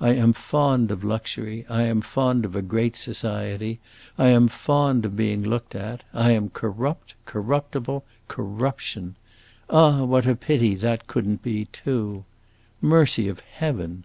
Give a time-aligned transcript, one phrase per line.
[0.00, 3.80] I am fond of luxury, I am fond of a great society,
[4.16, 6.04] I am fond of being looked at.
[6.14, 9.14] I am corrupt, corruptible, corruption!
[9.68, 12.24] Ah, what a pity that could n't be, too!
[12.80, 14.04] Mercy of Heaven!"